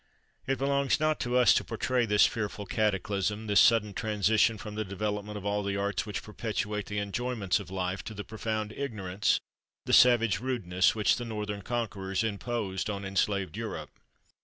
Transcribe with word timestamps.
It 0.47 0.57
belongs 0.57 0.99
not 0.99 1.19
to 1.19 1.37
us 1.37 1.53
to 1.53 1.63
portray 1.63 2.07
this 2.07 2.25
fearful 2.25 2.65
cataclysm, 2.65 3.45
this 3.45 3.59
sudden 3.59 3.93
transition 3.93 4.57
from 4.57 4.73
the 4.73 4.83
development 4.83 5.37
of 5.37 5.45
all 5.45 5.61
the 5.61 5.77
arts 5.77 6.07
which 6.07 6.23
perpetuate 6.23 6.87
the 6.87 6.97
enjoyments 6.97 7.59
of 7.59 7.69
life 7.69 8.03
to 8.05 8.15
the 8.15 8.23
profound 8.23 8.71
ignorance, 8.71 9.39
the 9.85 9.93
savage 9.93 10.39
rudeness, 10.39 10.95
which 10.95 11.17
the 11.17 11.25
northern 11.25 11.61
conquerors 11.61 12.23
imposed 12.23 12.89
on 12.89 13.05
enslaved 13.05 13.55
Europe. 13.55 13.91